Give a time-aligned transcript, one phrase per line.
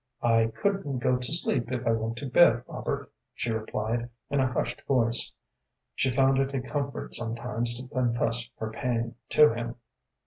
[0.23, 4.51] "I couldn't go to sleep if I went to bed, Robert," she replied, in a
[4.51, 5.31] hushed voice.
[5.93, 9.75] She found it a comfort sometimes to confess her pain to him.